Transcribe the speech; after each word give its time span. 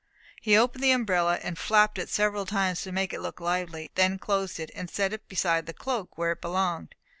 He 0.41 0.57
opened 0.57 0.83
the 0.83 0.89
umbrella, 0.89 1.37
and 1.43 1.59
flapped 1.59 1.99
it 1.99 2.09
several 2.09 2.47
times 2.47 2.81
to 2.81 2.91
make 2.91 3.13
it 3.13 3.21
look 3.21 3.39
lively, 3.39 3.91
then 3.93 4.17
closed 4.17 4.59
it, 4.59 4.71
and 4.73 4.89
set 4.89 5.13
it 5.13 5.29
beside 5.29 5.67
the 5.67 5.73
cloak 5.75 6.17
where 6.17 6.31
it 6.31 6.41
belonged. 6.41 6.95